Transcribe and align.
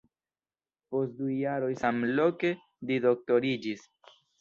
Post 0.95 1.13
du 1.19 1.27
jaroj 1.35 1.69
samloke 1.83 2.53
li 2.89 3.01
doktoriĝis. 3.09 3.89